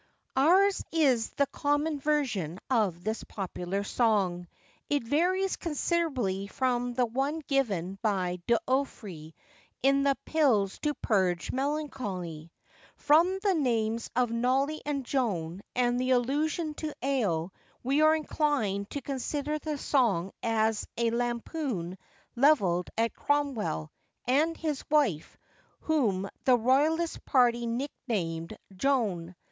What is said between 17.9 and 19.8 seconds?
are inclined to consider the